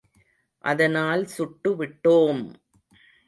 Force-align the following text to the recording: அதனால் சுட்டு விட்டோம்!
அதனால் 0.63 1.25
சுட்டு 1.25 1.71
விட்டோம்! 1.75 2.41